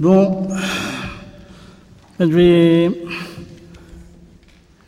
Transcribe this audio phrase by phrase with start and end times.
[0.00, 0.48] Bon,
[2.18, 2.90] je vais,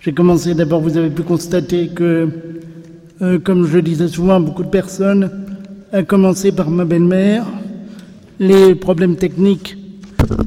[0.00, 0.54] j'ai commencé.
[0.54, 2.30] D'abord, vous avez pu constater que,
[3.20, 5.30] euh, comme je le disais souvent, beaucoup de personnes,
[5.92, 7.44] à commencer par ma belle-mère,
[8.40, 9.76] les problèmes techniques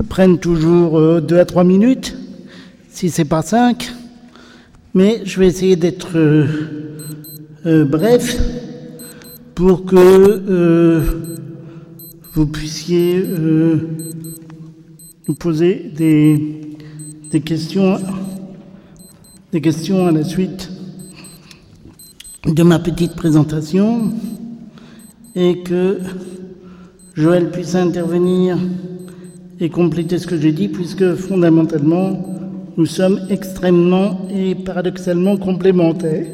[0.10, 2.18] prennent toujours euh, deux à trois minutes,
[2.90, 3.94] si c'est pas cinq,
[4.96, 6.48] mais je vais essayer d'être euh,
[7.68, 8.36] euh, bref
[9.54, 11.04] pour que
[12.34, 13.24] vous puissiez
[15.28, 16.78] nous poser des,
[17.32, 17.98] des questions,
[19.52, 20.70] des questions à la suite
[22.46, 24.12] de ma petite présentation
[25.36, 26.00] et que
[27.16, 28.58] Joël puisse intervenir
[29.60, 32.24] et compléter ce que j'ai dit, puisque fondamentalement,
[32.78, 36.28] nous sommes extrêmement et paradoxalement complémentaires.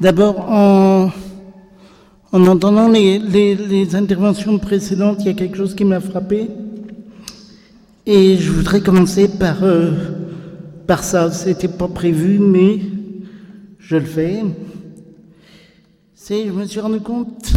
[0.00, 1.10] D'abord, en,
[2.36, 6.50] en entendant les, interventions précédentes, il y a quelque chose qui m'a frappé.
[8.04, 9.92] Et je voudrais commencer par, euh,
[10.86, 11.30] par ça.
[11.30, 12.80] C'était pas prévu, mais
[13.78, 14.42] je le fais.
[16.14, 17.54] C'est, je me suis rendu compte,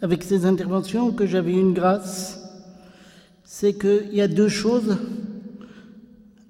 [0.00, 2.40] avec ces interventions, que j'avais une grâce.
[3.42, 4.96] C'est qu'il y a deux choses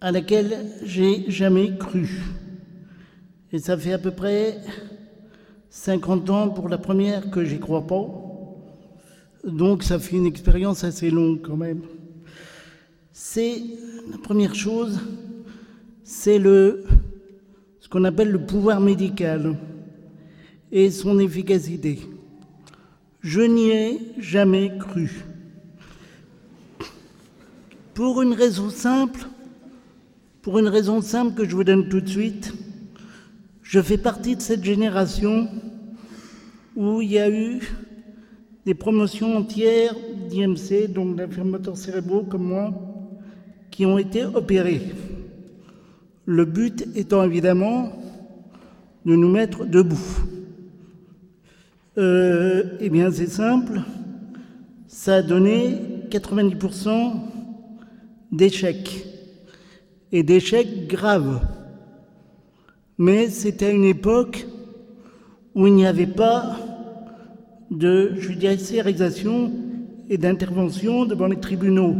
[0.02, 2.20] à laquelle j'ai jamais cru.
[3.54, 4.58] Et ça fait à peu près
[5.70, 8.06] 50 ans pour la première que j'y crois pas.
[9.44, 11.82] Donc ça fait une expérience assez longue quand même.
[13.12, 13.62] C'est
[14.10, 15.00] la première chose,
[16.04, 16.84] c'est le
[17.80, 19.56] ce qu'on appelle le pouvoir médical
[20.70, 22.00] et son efficacité.
[23.20, 25.24] Je n'y ai jamais cru.
[27.94, 29.26] Pour une raison simple,
[30.42, 32.52] pour une raison simple que je vous donne tout de suite,
[33.68, 35.46] je fais partie de cette génération
[36.74, 37.60] où il y a eu
[38.64, 39.94] des promotions entières
[40.30, 42.72] d'IMC, donc d'infirmateurs cérébraux comme moi,
[43.70, 44.80] qui ont été opérés.
[46.24, 47.92] Le but étant évidemment
[49.04, 50.16] de nous mettre debout.
[51.98, 53.82] Euh, eh bien, c'est simple,
[54.86, 55.76] ça a donné
[56.08, 57.20] 90%
[58.32, 59.04] d'échecs,
[60.10, 61.57] et d'échecs graves.
[62.98, 64.46] Mais c'était une époque
[65.54, 66.56] où il n'y avait pas
[67.70, 69.52] de judiciarisation
[70.08, 71.94] et d'intervention devant les tribunaux.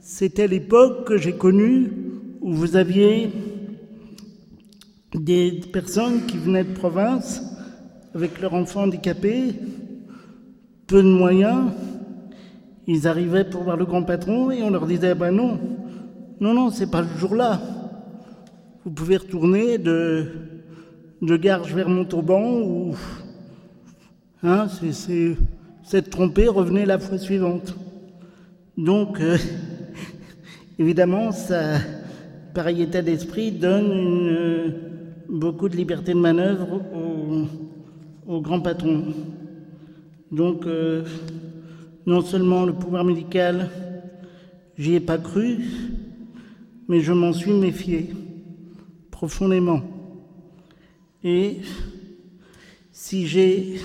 [0.00, 1.92] C'était l'époque que j'ai connue
[2.40, 3.30] où vous aviez
[5.14, 7.42] des personnes qui venaient de province
[8.14, 9.54] avec leurs enfants handicapés,
[10.86, 11.70] peu de moyens,
[12.86, 15.58] ils arrivaient pour voir le grand patron et on leur disait ben non,
[16.40, 17.60] non, non, c'est pas ce jour-là.
[18.86, 20.28] Vous pouvez retourner de,
[21.20, 22.94] de Garges vers Montauban ou.
[24.44, 24.68] Hein,
[25.82, 27.76] c'est, tromper, revenez la fois suivante.
[28.78, 29.38] Donc, euh,
[30.78, 31.78] évidemment, ça,
[32.54, 34.68] pareil état d'esprit donne euh,
[35.28, 39.02] beaucoup de liberté de manœuvre au, au grand patron.
[40.30, 41.02] Donc, euh,
[42.06, 43.68] non seulement le pouvoir médical,
[44.78, 45.58] j'y ai pas cru,
[46.86, 48.10] mais je m'en suis méfié
[49.16, 49.80] profondément.
[51.24, 51.62] Et
[52.92, 53.80] si j'ai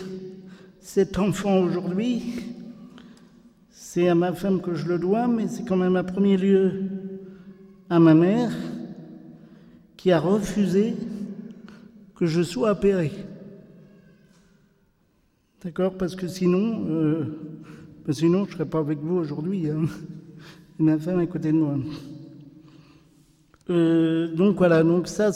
[0.82, 2.34] cet enfant aujourd'hui,
[3.70, 6.84] c'est à ma femme que je le dois, mais c'est quand même à premier lieu
[7.90, 8.52] à ma mère
[9.96, 10.96] qui a refusé
[12.14, 13.14] que je sois opéré.
[15.64, 15.98] D'accord?
[15.98, 17.24] Parce que sinon, euh,
[18.10, 19.70] sinon je ne serais pas avec vous aujourd'hui.
[19.70, 19.86] Hein.
[20.78, 21.78] Ma femme est à côté de moi.
[23.70, 25.32] Euh, donc voilà, donc ça,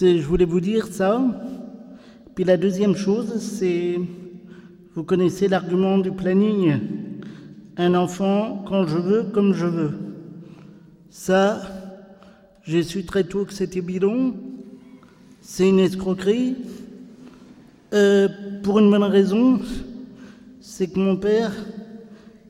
[0.00, 1.22] je voulais vous dire ça.
[2.34, 4.00] Puis la deuxième chose, c'est,
[4.94, 6.78] vous connaissez l'argument du planning.
[7.76, 9.92] Un enfant quand je veux, comme je veux.
[11.10, 11.62] Ça,
[12.64, 14.34] j'ai su très tôt que c'était bidon.
[15.40, 16.56] C'est une escroquerie.
[17.92, 18.28] Euh,
[18.62, 19.60] pour une bonne raison,
[20.60, 21.52] c'est que mon père,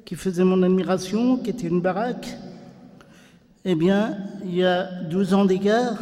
[0.05, 2.37] qui faisait mon admiration, qui était une baraque,
[3.65, 5.99] eh bien, il y a 12 ans d'écart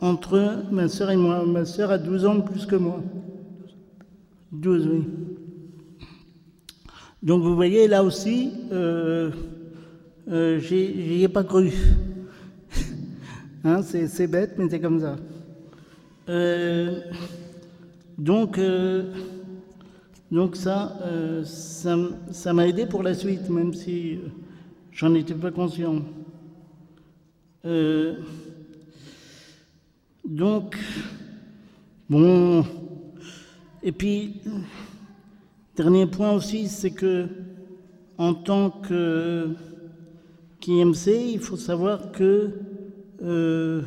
[0.00, 1.44] entre ma sœur et moi.
[1.46, 3.00] Ma sœur a 12 ans plus que moi.
[4.52, 5.04] 12, oui.
[7.22, 9.30] Donc vous voyez, là aussi, euh,
[10.30, 11.72] euh, j'y ai pas cru.
[13.64, 15.16] hein, c'est bête, mais c'est comme ça.
[16.28, 17.00] Euh,
[18.16, 19.12] donc, euh,
[20.30, 21.96] donc ça, euh, ça,
[22.30, 24.18] ça m'a aidé pour la suite, même si
[24.92, 26.02] j'en étais pas conscient.
[27.64, 28.14] Euh,
[30.24, 30.76] donc,
[32.08, 32.64] bon,
[33.82, 34.40] et puis,
[35.78, 37.28] Dernier point aussi, c'est que
[38.16, 39.50] en tant que
[40.58, 42.50] qu'IMC, il faut savoir que
[43.22, 43.82] euh,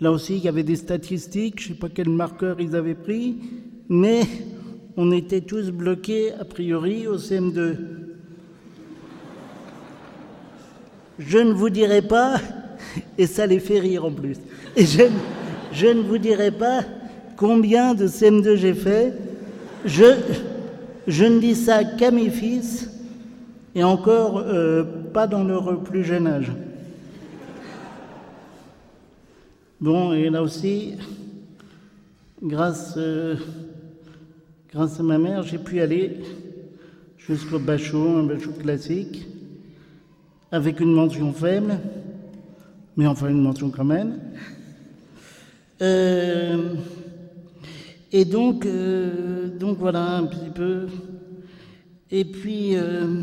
[0.00, 2.94] là aussi, il y avait des statistiques, je ne sais pas quel marqueur ils avaient
[2.94, 3.38] pris,
[3.88, 4.20] mais
[4.96, 7.76] on était tous bloqués a priori au CM2.
[11.18, 12.40] Je ne vous dirai pas,
[13.18, 14.36] et ça les fait rire en plus,
[14.76, 16.82] et je, ne vous dirai pas
[17.36, 19.12] combien de CM2 j'ai fait.
[19.84, 20.04] Je,
[21.06, 22.90] je ne dis ça qu'à mes fils,
[23.74, 26.52] et encore euh, pas dans leur plus jeune âge.
[29.80, 30.94] Bon, et là aussi,
[32.42, 33.36] grâce, euh,
[34.72, 36.20] grâce à ma mère, j'ai pu aller
[37.18, 39.26] jusqu'au bachot, un bachot classique,
[40.50, 41.78] avec une mention faible,
[42.96, 44.18] mais enfin une mention quand même.
[45.82, 46.74] Euh,
[48.12, 50.86] et donc, euh, donc voilà un petit peu.
[52.10, 53.22] Et puis, euh,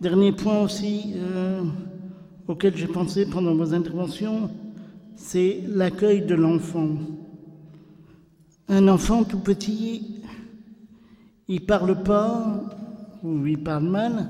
[0.00, 1.14] dernier point aussi
[2.46, 4.50] auquel j'ai pensé pendant vos interventions,
[5.16, 6.90] c'est l'accueil de l'enfant.
[8.68, 10.22] Un enfant tout petit,
[11.48, 12.62] il parle pas
[13.22, 14.28] ou il parle mal,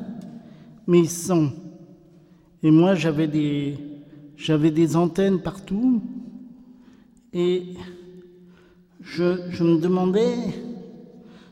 [0.87, 1.51] mais il sent.
[2.63, 3.77] Et moi, j'avais des,
[4.39, 6.01] j'avais des antennes partout
[7.33, 7.75] et
[9.03, 10.35] je, me demandais,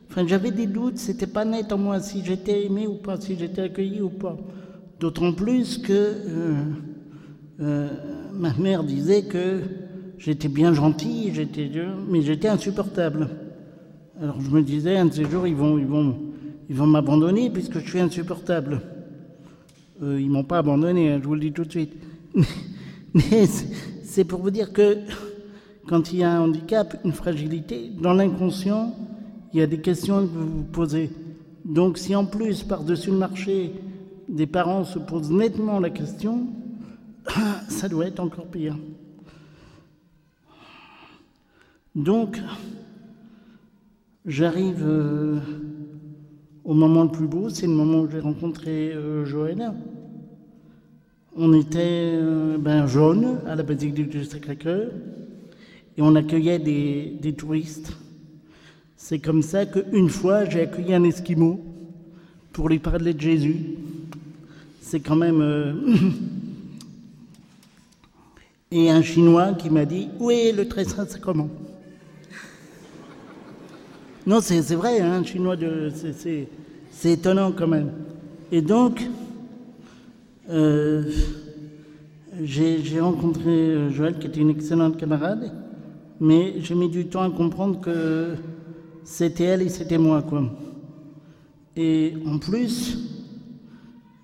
[0.08, 3.36] enfin j'avais des doutes, c'était pas net en moi si j'étais aimé ou pas, si
[3.36, 4.36] j'étais accueilli ou pas.
[5.00, 6.54] D'autant plus que euh,
[7.60, 7.88] euh,
[8.32, 9.60] ma mère disait que
[10.16, 11.70] j'étais bien gentil, j'étais,
[12.08, 13.28] mais j'étais insupportable.
[14.22, 16.16] Alors je me disais, un de ces jours, ils vont, ils vont,
[16.70, 18.80] ils vont m'abandonner puisque je suis insupportable.
[20.02, 21.94] Euh, ils m'ont pas abandonné, hein, je vous le dis tout de suite.
[23.16, 23.46] Mais
[24.04, 24.98] c'est pour vous dire que
[25.88, 28.94] quand il y a un handicap, une fragilité, dans l'inconscient,
[29.54, 31.10] il y a des questions que vous vous posez.
[31.64, 33.72] Donc si en plus, par-dessus le marché,
[34.28, 36.48] des parents se posent nettement la question,
[37.68, 38.76] ça doit être encore pire.
[41.94, 42.38] Donc,
[44.26, 45.38] j'arrive euh,
[46.64, 49.24] au moment le plus beau, c'est le moment où j'ai rencontré euh.
[51.38, 54.88] On était euh, ben, jaunes à la basilique du Sacré-Cœur
[55.98, 57.92] et on accueillait des, touristes.
[58.96, 61.62] C'est comme ça qu'une fois, j'ai accueilli un Esquimau
[62.54, 63.56] pour lui parler de Jésus.
[64.80, 65.42] C'est quand même...
[65.42, 65.74] euh,
[68.70, 71.50] et un Chinois qui m'a dit Où est le très saint sacrement?
[74.26, 75.92] Non, c'est vrai, hein, un Chinois, de,
[76.90, 77.92] c'est étonnant quand même.
[78.50, 79.06] Et donc,
[80.48, 81.02] euh,
[82.42, 85.52] j'ai rencontré euh, Joël, qui était une excellente camarade,
[86.20, 88.34] mais j'ai mis du temps à comprendre que
[89.04, 90.44] c'était elle et c'était moi, quoi.
[91.76, 92.98] Et en plus,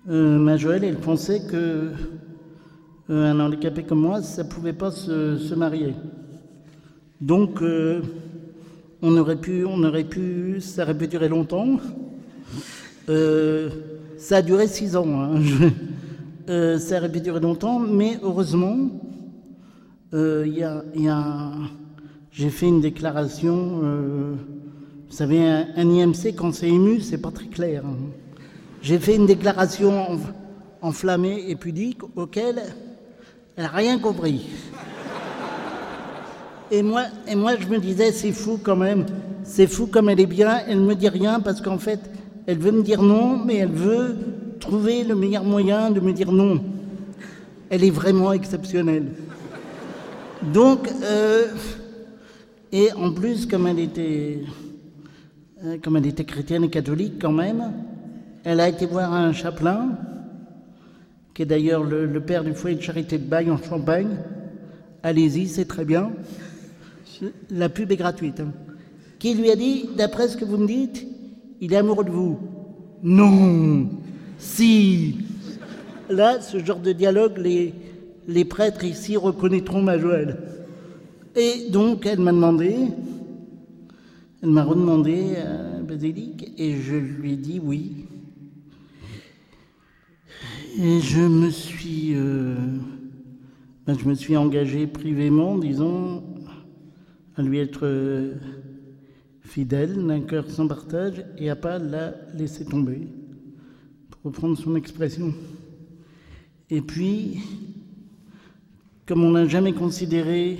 [0.09, 1.91] euh, ma Joël, elle pensait que
[3.09, 5.93] un handicapé comme moi, ça pouvait pas se, se marier.
[7.19, 7.61] Donc,
[9.01, 11.79] on aurait pu, on aurait pu, ça aurait pu durer longtemps.
[13.05, 15.21] Ça a duré six ans.
[15.21, 15.35] hein.
[16.49, 18.77] Euh, ça aurait pu durer longtemps, mais heureusement,
[20.13, 20.45] euh,
[22.31, 23.79] j'ai fait une déclaration.
[23.83, 24.33] euh,
[25.09, 27.83] vous savez, un, IMC, quand c'est ému, c'est pas très clair.
[27.85, 27.95] hein.
[28.81, 30.33] J'ai fait une déclaration enf-
[30.81, 32.61] enflammée et pudique auquel
[33.55, 34.47] elle n'a rien compris.
[36.71, 39.05] Et moi, et moi, je me disais, c'est fou quand même,
[39.43, 41.99] c'est fou comme elle est bien, elle me dit rien parce qu'en fait,
[42.47, 44.17] elle veut me dire non, mais elle veut
[44.63, 46.63] trouver le meilleur moyen de me dire non.
[47.69, 49.07] Elle est vraiment exceptionnelle.
[50.53, 51.47] Donc, euh,
[52.71, 54.39] et en plus, comme elle était,
[55.65, 57.73] euh, comme elle était chrétienne et catholique quand même,
[58.45, 59.97] elle a été voir un chapelain,
[61.33, 64.15] qui est d'ailleurs le, père du foyer de charité de Bagne en Champagne.
[65.01, 66.11] Allez-y, c'est très bien.
[67.49, 68.39] La pub est gratuite.
[68.39, 68.53] hein.
[69.19, 71.05] Qui lui a dit, d'après ce que vous me dites,
[71.59, 72.39] il est amoureux de vous.
[73.01, 73.89] Non,
[74.43, 75.15] si.
[76.09, 80.37] Là, ce genre de dialogue, les, prêtres ici reconnaîtront ma Joël.
[81.35, 82.75] Et donc, elle m'a demandé,
[84.43, 88.05] elle m'a redemandé à la basilique, et je lui ai dit oui.
[90.79, 92.55] Et je me suis, euh,
[93.87, 93.95] ben,
[94.37, 96.23] engagé privément, disons,
[97.35, 98.33] à lui être euh,
[99.41, 103.07] fidèle, d'un cœur sans partage, et à pas la laisser tomber,
[104.23, 105.33] reprendre son expression.
[106.69, 107.39] Et puis,
[109.05, 110.59] comme on n'a jamais considéré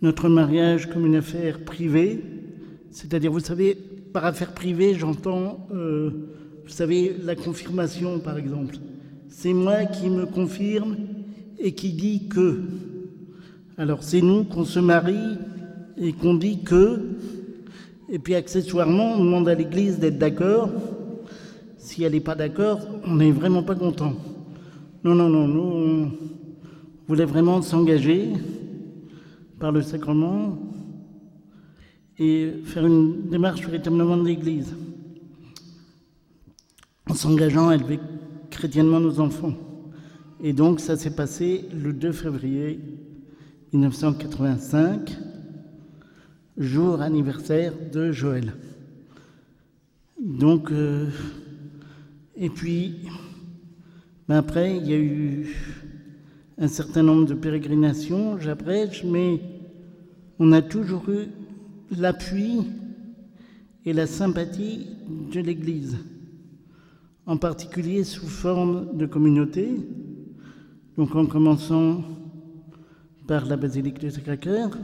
[0.00, 2.22] notre mariage comme une affaire privée,
[2.90, 3.76] c'est-à-dire, vous savez,
[4.12, 6.10] par affaire privée, j'entends, euh,
[6.64, 8.76] vous savez, la confirmation par exemple.
[9.28, 10.96] C'est moi qui me confirme
[11.58, 12.62] et qui dit que.
[13.76, 15.36] Alors c'est nous qu'on se marie
[15.96, 17.00] et qu'on dit que.
[18.08, 20.70] Et puis accessoirement, on demande à l'Église d'être d'accord.
[21.88, 24.12] Si elle n'est pas d'accord, on n'est vraiment pas content.
[25.02, 26.12] Non, non, non, nous, on
[27.08, 28.28] voulait vraiment s'engager
[29.58, 30.58] par le sacrement
[32.18, 34.76] et faire une démarche véritablement de l'Église,
[37.08, 38.00] en s'engageant à élever
[38.50, 39.54] chrétiennement nos enfants.
[40.42, 42.80] Et donc ça s'est passé le 2 février
[43.72, 45.16] 1985,
[46.58, 48.52] jour anniversaire de Joël.
[50.20, 51.06] Donc, euh,
[52.40, 53.08] et puis,
[54.28, 55.56] ben après, il y a eu
[56.56, 59.40] un certain nombre de pérégrinations, j'abrège, mais
[60.38, 61.26] on a toujours eu
[61.98, 62.60] l'appui
[63.84, 64.86] et la sympathie
[65.32, 65.96] de l'Église,
[67.26, 69.70] en particulier sous forme de communauté,
[70.96, 72.04] donc en commençant
[73.26, 74.78] par la basilique du Sacré-Cœur,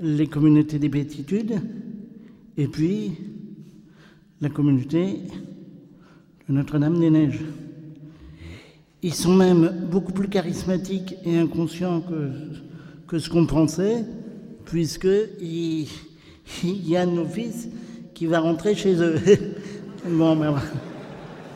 [0.00, 1.62] les communautés des béatitudes,
[2.58, 3.12] et puis
[4.42, 5.20] la communauté
[6.48, 7.40] de Notre-Dame-des-Neiges.
[9.02, 12.02] Ils sont même beaucoup plus charismatiques et inconscients
[13.06, 14.04] que, ce qu'on pensait,
[14.64, 15.86] puisqu'il
[16.62, 17.68] il y a un fils
[18.14, 19.16] qui va rentrer chez eux.
[20.08, 20.54] bon, ben,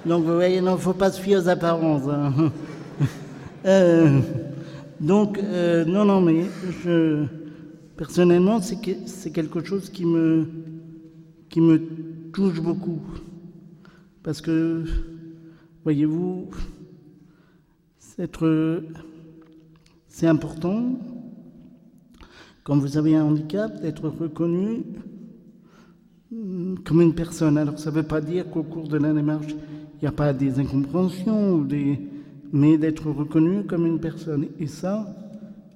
[0.07, 2.09] donc vous voyez, il ne faut pas se fier aux apparences.
[2.09, 2.53] Hein.
[3.67, 4.21] Euh,
[5.01, 6.45] donc, euh, non, non, mais
[7.97, 10.47] personnellement, c'est quelque chose qui me
[12.33, 13.01] touche beaucoup.
[14.29, 14.85] Parce que,
[15.85, 16.51] voyez-vous,
[20.07, 20.99] c'est important
[22.63, 24.83] quand vous avez un handicap, d'être reconnu
[26.31, 27.57] mm, comme une personne.
[27.57, 30.35] Alors ça ne veut pas dire qu'au cours de la démarche, il n'y a pas
[30.35, 31.67] des incompréhensions,
[32.53, 34.49] mais d'être reconnu comme une personne.
[34.61, 35.07] Et ça,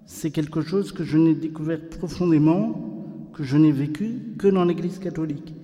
[0.05, 4.99] c'est quelque chose que je n'ai découvert profondément, que je n'ai vécu que dans l'Église
[4.99, 5.55] catholique.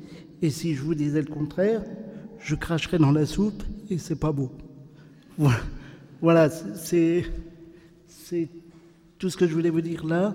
[0.41, 1.83] Et si je vous disais le contraire,
[2.41, 4.51] je cracherais dans la soupe et c'est pas beau.
[6.21, 7.25] Voilà, c'est
[9.19, 10.35] tout ce que je voulais vous dire là.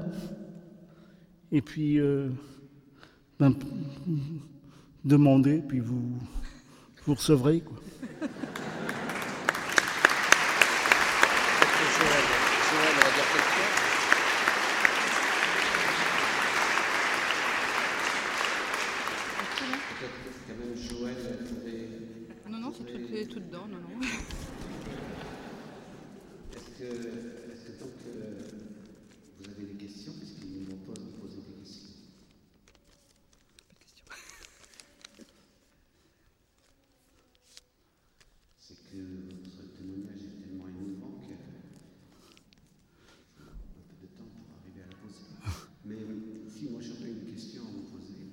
[1.51, 2.29] Et puis, euh,
[3.39, 3.53] ben,
[5.05, 6.01] demandez, puis vous,
[7.05, 7.63] recevrez.
[22.49, 24.01] Non, non, c'est tout, tout dedans, non, non.
[26.55, 28.41] Est-ce que, est-ce que donc euh,
[29.39, 31.93] vous avez des questions Puisqu'ils nous proposent de poser des questions.
[38.59, 41.33] C'est que votre témoignage est tellement émouvant que
[43.43, 45.27] un peu de temps pour arriver à la poser.
[45.85, 45.97] Mais
[46.49, 48.27] si moi j'aurais une question à vous poser,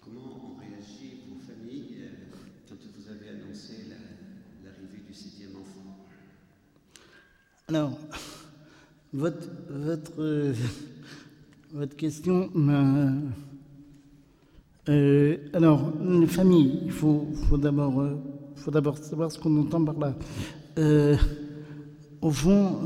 [0.00, 2.30] comment ont réagi vos familles euh,
[2.68, 5.98] quand vous avez annoncé la- l'arrivée du septième enfant
[7.74, 7.98] Alors,
[9.14, 10.52] votre, votre, euh,
[11.72, 13.12] votre question m'a.
[14.90, 18.16] Euh, alors, les familles, il faut, euh,
[18.56, 20.14] faut d'abord savoir ce qu'on entend par là.
[22.20, 22.78] Au fond,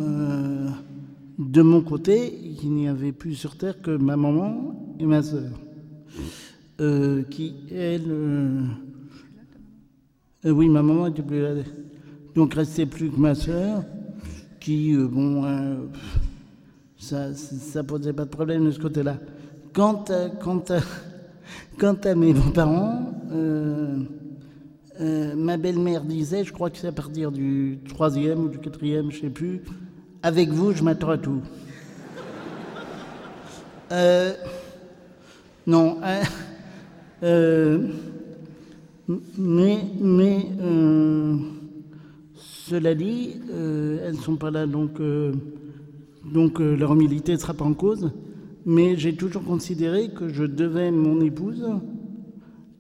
[1.37, 5.51] de mon côté, il n'y avait plus sur Terre que ma maman et ma sœur,
[7.29, 8.63] qui, euh,
[10.45, 11.55] oui, ma maman était plus là.
[12.37, 13.83] Donc, restait plus que ma sœur,
[14.69, 15.77] euh, bon, euh,
[16.99, 19.19] ça, ça posait pas de problème de ce côté-là.
[19.73, 20.81] Quant à, quant à,
[21.79, 23.97] quant à mes beaux-parents, euh,
[25.37, 29.21] ma belle-mère disait, je crois que c'est à partir du troisième ou du quatrième, je
[29.21, 29.63] sais plus,
[30.23, 31.43] avec vous, je m'attends à tout.
[35.67, 35.99] Non,
[37.23, 37.89] euh,
[39.39, 40.47] mais, mais
[42.69, 45.33] cela dit, euh, elles ne sont pas là, donc, euh,
[46.35, 48.11] euh, leur humilité ne sera pas en cause.
[48.65, 51.65] Mais j'ai toujours considéré que je devais mon épouse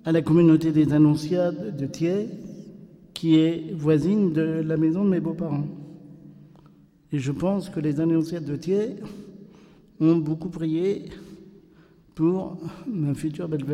[0.05, 2.29] à la communauté des Annonciades de Thiers,
[3.15, 5.69] qui est voisine de la maison de mes beaux-parents.
[7.13, 8.97] Et je pense que les Annonciades de Thiers
[10.01, 11.05] ont beaucoup prié
[12.17, 13.65] pour ma future belle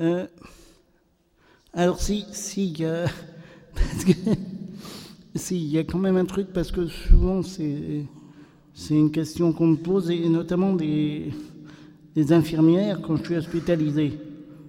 [0.00, 0.26] Euh,
[1.74, 2.24] alors si,
[5.34, 8.06] si, il y a quand même un truc parce que souvent c'est
[8.90, 11.32] une question qu'on me pose et notamment des,
[12.30, 14.12] infirmières quand je suis hospitalisé.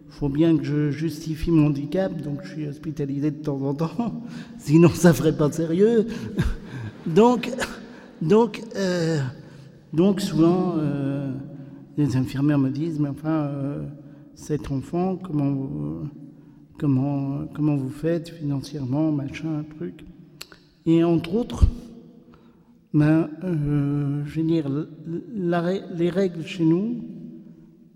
[0.08, 3.74] Il faut bien que je justifie mon handicap, donc je suis hospitalisé de temps en
[3.74, 4.22] temps,
[4.60, 6.08] sinon ça ferait pas sérieux.
[7.06, 7.50] donc,
[8.22, 9.20] donc, euh,
[9.94, 11.32] donc souvent, euh,
[11.98, 13.50] les infirmières me disent, mais enfin,
[14.42, 16.08] cet enfant, comment vous,
[16.80, 20.04] comment, vous faites financièrement, machin, truc.
[20.88, 21.68] Et entre autres,
[22.92, 24.68] ben, euh, je veux dire,
[25.96, 27.06] les règles chez nous,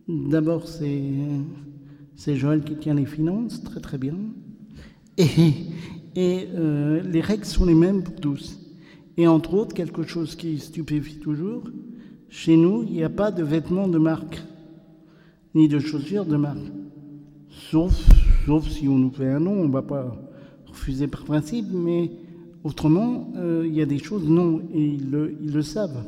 [0.07, 1.01] d'abord c'est,
[2.15, 4.15] c'est Joël qui tient les finances, très très bien.
[5.17, 5.25] Et,
[6.15, 8.59] et euh, les règles sont les mêmes pour tous.
[9.17, 11.63] Et entre autres, quelque chose qui stupéfie toujours,
[12.29, 14.43] chez nous, il n'y a pas de vêtements de marque,
[15.55, 16.59] ni de chaussures de marque.
[17.49, 17.93] Sauf,
[18.45, 20.15] sauf si on nous fait un nom, on ne va pas
[20.67, 22.11] refuser par principe, mais
[22.63, 26.03] autrement, euh, il y a des choses non, et ils le, savent.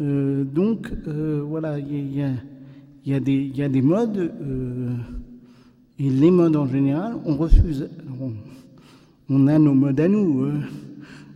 [0.00, 2.30] Euh, donc, euh, voilà, il y a,
[3.06, 4.32] y, a des, y a des modes,
[5.98, 7.88] et les modes en général, on refuse.
[8.20, 8.32] On,
[9.28, 10.44] on a nos modes à nous.
[10.44, 10.60] hein.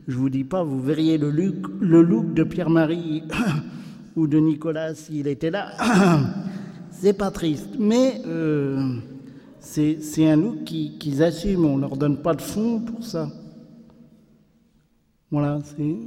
[0.08, 3.22] Je vous dis pas, vous verriez le look, le look de Pierre-Marie
[4.16, 5.72] ou de Nicolas s'il était là.
[7.04, 8.96] C'est pas triste, mais euh,
[9.60, 11.66] c'est un look qui- qu'ils assument.
[11.66, 13.28] On leur donne pas de fonds pour ça.
[15.30, 15.98] Voilà, c'est.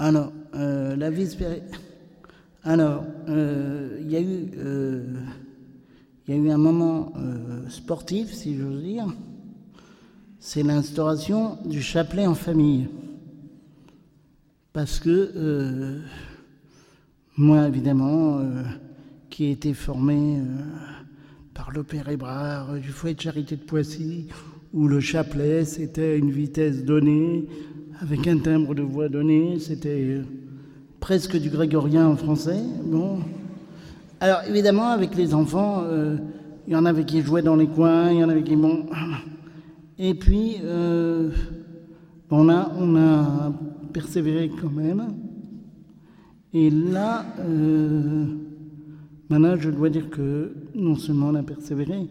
[0.00, 1.70] Alors, euh, la vie spirituelle.
[2.64, 5.04] Alors, euh, il y a eu, euh,
[6.26, 9.06] il y a eu un moment euh, sportif, si j'ose dire.
[10.38, 12.88] C'est l'instauration du chapelet en famille.
[14.72, 16.00] Parce que euh,
[17.36, 18.62] moi, évidemment, euh,
[19.28, 20.40] qui ai été formé
[21.52, 24.28] par le père Hébrard du foyer de charité de Poissy,
[24.72, 27.46] où le chapelet, c'était une vitesse donnée,
[28.00, 30.22] avec un timbre de voix donné, c'était
[31.00, 32.62] presque du grégorien en français.
[32.84, 33.18] Bon.
[34.24, 36.16] Alors, évidemment, avec les enfants, euh,
[36.66, 38.56] il y en avait qui jouaient dans les coins, il y en avait qui...
[38.56, 38.86] Bon.
[39.98, 41.28] Et puis, euh,
[42.30, 43.52] on, a,
[43.92, 45.14] persévéré quand même.
[46.54, 48.24] Et là, euh,
[49.28, 52.08] maintenant, je dois dire que non seulement on a persévéré,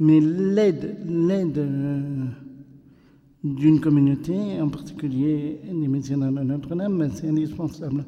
[0.00, 0.96] mais l'aide,
[3.44, 8.04] d'une communauté, en particulier des mécénats de Notre-Dame, ben, c'est indispensable.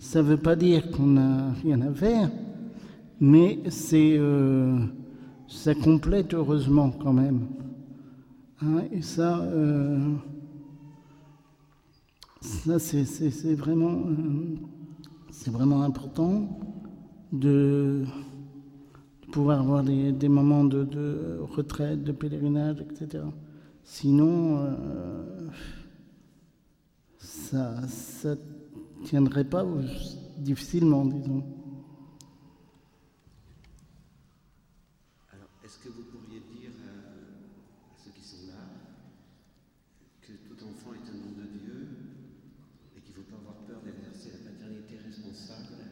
[0.00, 2.30] Ça ne veut pas dire qu'on n'a rien à faire,
[3.20, 4.78] mais c'est, euh,
[5.46, 7.48] ça complète heureusement quand même.
[8.62, 10.14] Hein, et ça, euh,
[12.40, 14.56] ça c'est, vraiment, euh,
[15.30, 16.58] c'est vraiment important
[17.32, 18.04] de,
[19.32, 23.24] pouvoir avoir des, moments de, de retraite, de pèlerinage, etc.
[23.84, 24.66] Sinon,
[27.18, 27.74] ça
[28.24, 29.64] ne tiendrait pas,
[30.38, 31.44] difficilement, disons.
[35.32, 38.62] Alors, est-ce que vous pourriez dire à, à ceux qui sont là
[40.22, 41.88] que tout enfant est un nom de Dieu
[42.96, 45.84] et qu'il ne faut pas avoir peur d'exercer la paternité responsable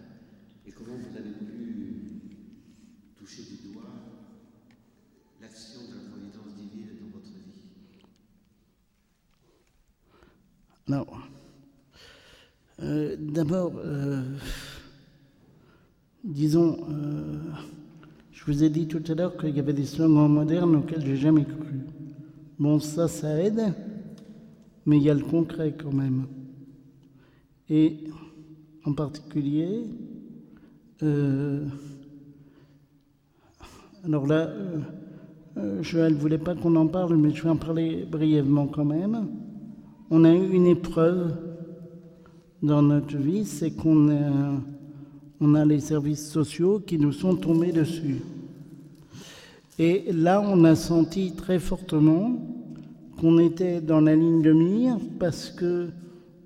[0.66, 2.22] Et comment vous avez pu
[3.16, 3.92] toucher du doigt
[5.40, 7.58] l'action de la providence divine dans votre vie
[10.90, 11.18] Alors,
[12.82, 14.22] euh, d'abord, euh,
[16.24, 17.40] disons, euh,
[18.32, 21.16] je vous ai dit tout à l'heure qu'il y avait des slogans modernes auxquels j'ai
[21.16, 21.80] jamais cru.
[22.58, 23.74] Bon, ça, ça aide,
[24.86, 26.24] mais il y a le concret quand même.
[27.68, 28.04] Et
[28.86, 29.82] en particulier,
[31.02, 31.66] euh,
[34.04, 34.50] alors là,
[35.82, 39.28] Joël ne voulait pas qu'on en parle, mais je vais en parler brièvement quand même.
[40.10, 41.34] On a eu une épreuve
[42.62, 48.16] dans notre vie, c'est qu'on a, les services sociaux qui nous sont tombés dessus.
[49.78, 52.40] Et là, on a senti très fortement
[53.20, 55.90] qu'on était dans la ligne de mire parce que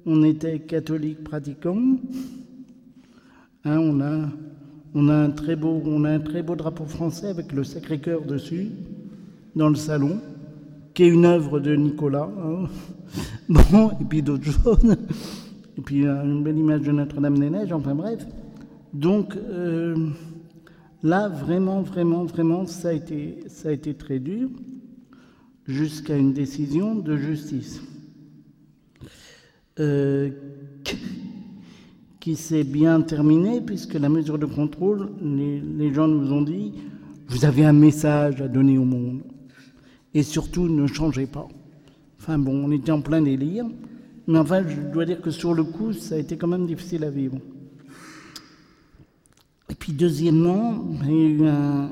[0.07, 1.79] on était catholique pratiquant.
[3.65, 3.79] Hein,
[4.93, 8.73] on a un très beau drapeau français avec le Sacré-Cœur dessus,
[9.55, 10.19] dans le salon,
[10.95, 12.31] qui est une œuvre de Nicolas.
[12.39, 12.69] hein.
[13.71, 14.97] Bon, et puis d'autres choses.
[15.77, 18.27] Et puis euh, une belle image de Notre-Dame-des-Neiges, enfin bref.
[18.93, 19.95] Donc euh,
[21.03, 24.49] là, vraiment, vraiment, vraiment, ça a été, très dur,
[25.67, 27.83] jusqu'à une décision de justice.
[29.81, 30.31] Euh,
[32.21, 36.75] qui s'est bien terminé, puisque la mesure de contrôle, les gens nous ont dit,
[37.27, 39.23] vous avez un message à donner au monde.
[40.15, 41.49] Et surtout, ne changez pas.
[42.21, 43.65] Enfin bon, on était en plein délire.
[44.27, 47.05] Mais enfin, je dois dire que sur le coup, ça a été quand même difficile
[47.05, 47.39] à vivre.
[49.71, 51.91] Et puis deuxièmement, il y a eu un-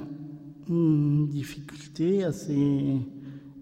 [0.69, 2.97] une difficulté assez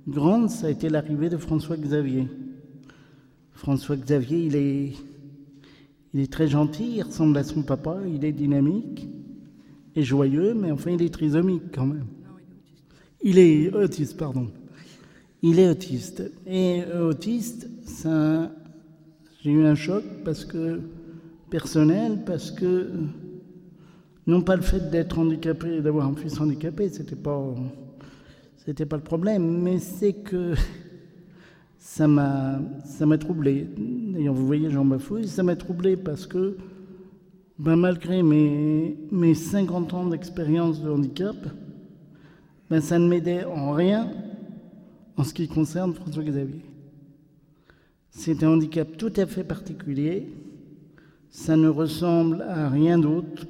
[0.07, 2.27] grande, ça a été l'arrivée de François Xavier.
[3.53, 4.93] François Xavier, il est,
[6.15, 9.09] il est très gentil, il ressemble à son papa, il est dynamique
[9.97, 12.07] et joyeux, mais enfin il est trisomique quand même.
[13.23, 14.49] Il est autiste, pardon.
[15.43, 16.31] Il est autiste.
[16.47, 18.51] Et euh, autiste, ça,
[19.43, 20.81] j'ai eu un choc parce que
[21.51, 22.91] personnel, parce que
[24.27, 27.55] non pas le fait d'être handicapé, d'avoir un fils handicapé, c'était pas,
[28.65, 30.55] c'était pas le problème, mais c'est que
[31.79, 33.67] ça m'a, ça m'a troublé.
[33.77, 36.57] D'ailleurs, vous voyez, Jean Bafouille, ça m'a troublé parce que,
[37.59, 41.37] ben, malgré mes, mes 50 ans d'expérience de handicap,
[42.71, 44.11] ben, ça ne m'aidait en rien
[45.17, 46.65] en ce qui concerne François Xavier.
[48.11, 50.29] C'est un handicap tout à fait particulier.
[51.31, 53.47] Ça ne ressemble à rien d'autre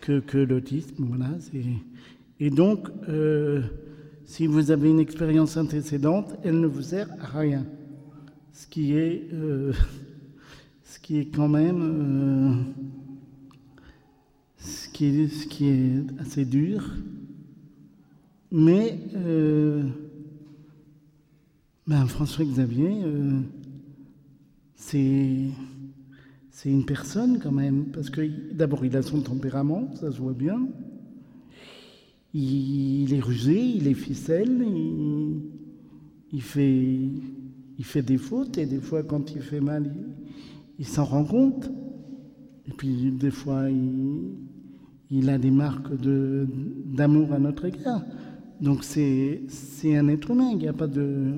[0.00, 1.04] que, que, l'autisme.
[1.08, 1.30] Voilà,
[2.40, 3.62] et donc, euh,
[4.24, 7.64] si vous avez une expérience antécédente, elle ne vous sert à rien.
[8.52, 9.72] Ce qui est, euh,
[10.84, 12.82] ce qui est quand même euh,
[14.94, 16.94] qui ce qui est assez dur.
[18.52, 19.82] Mais euh,
[21.86, 23.40] ben, François Xavier, euh,
[24.76, 25.50] c'est
[26.64, 30.66] une personne quand même, parce que d'abord il a son tempérament, ça se voit bien.
[32.32, 35.42] Il, est rusé, il est ficelle, il,
[36.32, 36.98] il fait,
[37.78, 40.04] il fait des fautes et des fois quand il fait mal, il,
[40.78, 41.70] il s'en rend compte.
[42.66, 44.34] Et puis des fois il,
[45.10, 48.02] il a des marques d'amour à notre égard.
[48.60, 49.40] Donc c'est
[49.84, 51.34] un être humain, il n'y a pas de...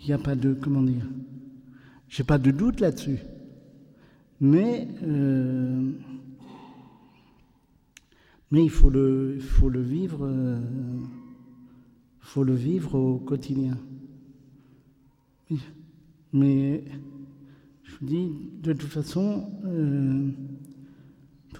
[0.00, 0.54] Il n'y a pas de...
[0.54, 1.06] Comment dire
[2.08, 3.18] J'ai pas de doute là-dessus.
[4.40, 4.88] Mais...
[5.02, 5.90] euh,
[8.52, 10.24] il faut le, faut le vivre...
[10.24, 10.58] euh,
[12.20, 13.76] faut le vivre au quotidien.
[16.32, 16.84] Mais
[17.82, 18.30] je vous dis,
[18.62, 20.30] de toute façon, euh,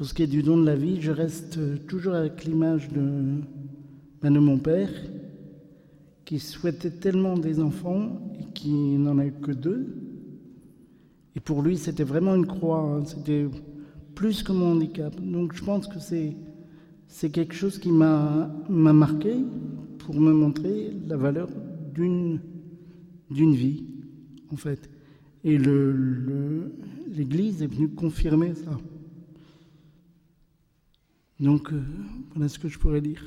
[0.01, 3.43] pour ce qui est du don de la vie, je reste toujours avec l'image de,
[4.23, 4.89] ben, de mon père,
[6.25, 9.95] qui souhaitait tellement des enfants et qui n'en a eu que deux.
[11.37, 13.47] Et pour lui, c'était vraiment une croix, hein, c'était
[14.15, 15.15] plus que mon handicap.
[15.21, 19.35] Donc je pense que c'est, quelque chose qui m'a, m'a marqué
[19.99, 21.51] pour me montrer la valeur
[21.93, 22.41] d'une,
[23.29, 23.85] vie,
[24.51, 24.89] en fait.
[25.45, 26.73] Et le-
[27.15, 28.79] l'Église est venue confirmer ça.
[31.40, 31.83] Donc, euh,
[32.35, 33.24] voilà ce que je pourrais dire.